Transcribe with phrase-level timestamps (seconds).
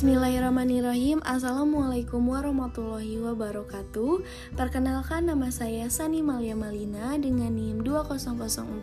[0.00, 1.20] Bismillahirrahmanirrahim.
[1.28, 4.24] Assalamualaikum warahmatullahi wabarakatuh.
[4.56, 8.80] Perkenalkan nama saya Sani Malia Malina Dengan NIM 2004142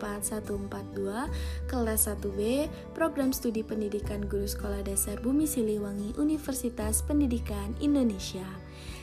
[1.66, 8.46] Kelas 1B Program Studi Pendidikan Guru Sekolah Dasar Bumi Siliwangi Universitas Pendidikan Indonesia.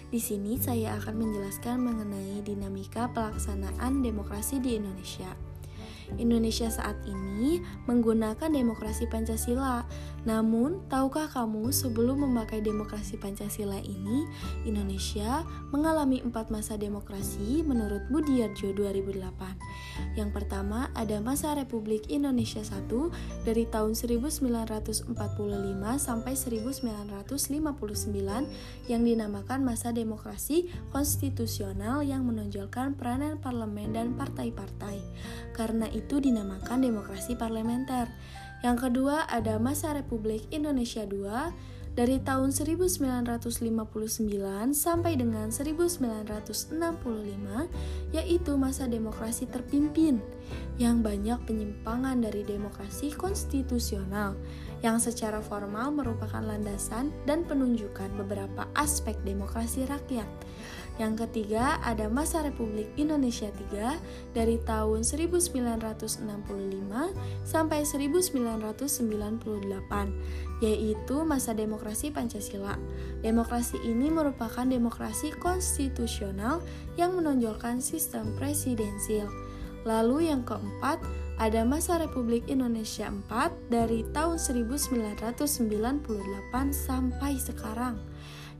[0.08, 5.36] Di sini saya akan menjelaskan mengenai dinamika pelaksanaan demokrasi di Indonesia.
[6.16, 9.86] Indonesia saat ini menggunakan demokrasi Pancasila.
[10.26, 14.26] Namun, tahukah kamu sebelum memakai demokrasi Pancasila ini,
[14.66, 20.18] Indonesia mengalami empat masa demokrasi menurut Budiarjo 2008.
[20.18, 22.82] Yang pertama ada masa Republik Indonesia I
[23.46, 25.14] dari tahun 1945
[26.02, 34.98] sampai 1959 yang dinamakan masa demokrasi konstitusional yang menonjolkan peranan parlemen dan partai-partai.
[35.54, 38.12] Karena itu dinamakan demokrasi parlementer.
[38.60, 41.56] Yang kedua ada masa Republik Indonesia II
[41.96, 43.64] dari tahun 1959
[44.76, 46.76] sampai dengan 1965
[48.12, 50.20] yaitu masa demokrasi terpimpin
[50.76, 54.36] yang banyak penyimpangan dari demokrasi konstitusional
[54.84, 60.28] yang secara formal merupakan landasan dan penunjukan beberapa aspek demokrasi rakyat
[60.96, 64.00] yang ketiga, ada masa Republik Indonesia III
[64.32, 66.24] dari tahun 1965
[67.44, 69.04] sampai 1998,
[70.64, 72.80] yaitu masa demokrasi Pancasila.
[73.20, 76.64] Demokrasi ini merupakan demokrasi konstitusional
[76.96, 79.28] yang menonjolkan sistem presidensil.
[79.84, 81.04] Lalu yang keempat,
[81.36, 85.44] ada masa Republik Indonesia IV dari tahun 1998
[86.72, 88.00] sampai sekarang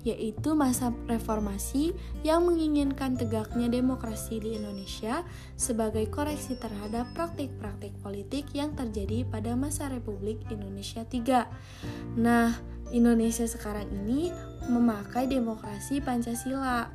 [0.06, 5.26] yaitu masa reformasi yang menginginkan tegaknya demokrasi di Indonesia
[5.58, 11.50] sebagai koreksi terhadap praktik-praktik politik yang terjadi pada masa Republik Indonesia III.
[12.22, 12.54] Nah,
[12.94, 14.30] Indonesia sekarang ini
[14.70, 16.94] memakai demokrasi Pancasila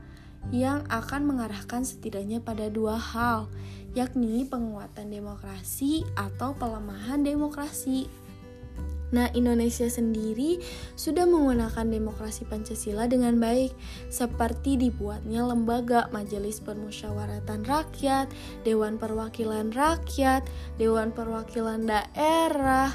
[0.54, 3.50] yang akan mengarahkan setidaknya pada dua hal,
[3.92, 8.06] yakni penguatan demokrasi atau pelemahan demokrasi.
[9.10, 10.62] Nah, Indonesia sendiri
[10.94, 13.74] sudah menggunakan demokrasi Pancasila dengan baik,
[14.06, 18.30] seperti dibuatnya lembaga Majelis Permusyawaratan Rakyat,
[18.62, 20.46] Dewan Perwakilan Rakyat,
[20.78, 22.94] Dewan Perwakilan Daerah,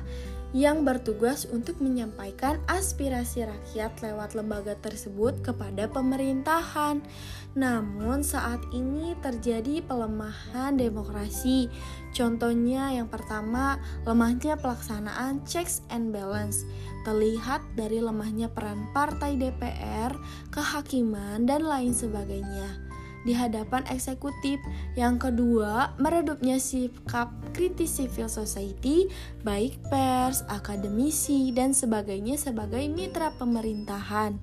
[0.55, 7.03] yang bertugas untuk menyampaikan aspirasi rakyat lewat lembaga tersebut kepada pemerintahan.
[7.59, 11.67] Namun, saat ini terjadi pelemahan demokrasi.
[12.15, 16.63] Contohnya, yang pertama, lemahnya pelaksanaan checks and balance,
[17.03, 20.15] terlihat dari lemahnya peran partai DPR,
[20.55, 22.94] kehakiman, dan lain sebagainya
[23.25, 24.61] di hadapan eksekutif.
[24.93, 29.09] Yang kedua, meredupnya sikap kritis civil society,
[29.41, 34.37] baik pers, akademisi, dan sebagainya sebagai mitra pemerintahan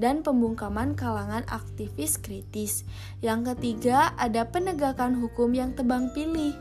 [0.00, 2.88] dan pembungkaman kalangan aktivis kritis.
[3.20, 6.56] Yang ketiga, ada penegakan hukum yang tebang pilih.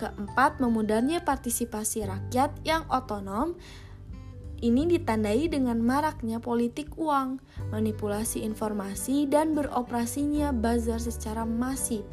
[0.00, 3.54] Keempat, memudahnya partisipasi rakyat yang otonom
[4.60, 7.40] ini ditandai dengan maraknya politik uang,
[7.72, 12.04] manipulasi informasi, dan beroperasinya bazar secara masif.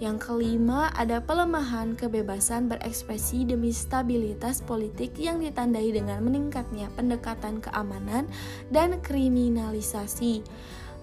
[0.00, 8.24] Yang kelima, ada pelemahan kebebasan berekspresi demi stabilitas politik yang ditandai dengan meningkatnya pendekatan keamanan
[8.72, 10.46] dan kriminalisasi.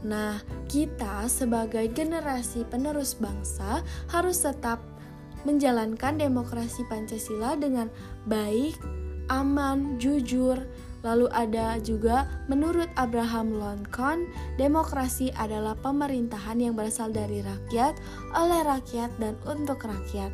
[0.08, 4.82] Nah, kita sebagai generasi penerus bangsa harus tetap
[5.46, 7.88] menjalankan demokrasi Pancasila dengan
[8.26, 8.78] baik,
[9.30, 10.60] aman, jujur.
[11.06, 14.28] Lalu ada juga menurut Abraham Lincoln,
[14.60, 17.96] demokrasi adalah pemerintahan yang berasal dari rakyat,
[18.36, 20.34] oleh rakyat dan untuk rakyat.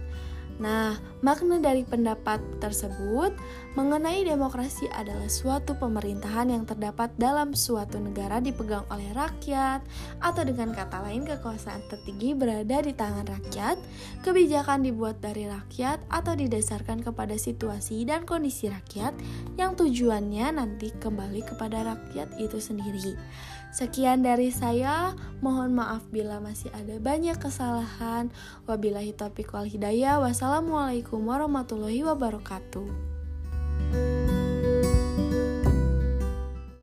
[0.62, 3.34] Nah, makna dari pendapat tersebut
[3.74, 9.81] mengenai demokrasi adalah suatu pemerintahan yang terdapat dalam suatu negara dipegang oleh rakyat,
[10.22, 13.81] atau dengan kata lain, kekuasaan tertinggi berada di tangan rakyat.
[14.22, 19.18] Kebijakan dibuat dari rakyat atau didasarkan kepada situasi dan kondisi rakyat,
[19.58, 23.17] yang tujuannya nanti kembali kepada rakyat itu sendiri.
[23.73, 28.29] Sekian dari saya, mohon maaf bila masih ada banyak kesalahan.
[28.70, 30.22] Wabillahi taufiq wal hidayah.
[30.22, 32.85] Wassalamualaikum warahmatullahi wabarakatuh.